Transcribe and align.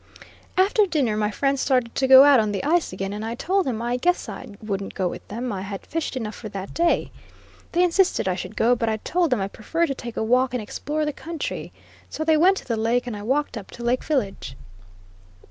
After 0.57 0.87
dinner 0.87 1.15
my 1.15 1.29
friends 1.29 1.61
started 1.61 1.93
to 1.93 2.07
go 2.07 2.23
out 2.23 2.39
on 2.39 2.51
the 2.51 2.63
ice 2.63 2.91
again, 2.91 3.13
and 3.13 3.23
I 3.23 3.35
told 3.35 3.67
them 3.67 3.83
"I 3.83 3.97
guess'd 3.97 4.27
I 4.31 4.47
wouldn't 4.59 4.95
go 4.95 5.07
with 5.07 5.27
them, 5.27 5.53
I 5.53 5.61
had 5.61 5.85
fished 5.85 6.17
enough 6.17 6.33
for 6.33 6.49
that 6.49 6.73
day." 6.73 7.11
They 7.73 7.83
insisted 7.83 8.27
I 8.27 8.33
should 8.33 8.55
go, 8.55 8.75
but 8.75 8.89
I 8.89 8.97
told 8.97 9.29
them 9.29 9.41
I 9.41 9.47
preferred 9.47 9.89
to 9.89 9.93
take 9.93 10.17
a 10.17 10.23
walk 10.23 10.55
and 10.55 10.63
explore 10.63 11.05
the 11.05 11.13
country. 11.13 11.71
So 12.09 12.23
they 12.23 12.35
went 12.35 12.57
to 12.57 12.65
the 12.67 12.77
lake 12.77 13.05
and 13.05 13.15
I 13.15 13.21
walked 13.21 13.59
up 13.59 13.69
to 13.69 13.83
Lake 13.83 14.03
Village. 14.03 14.57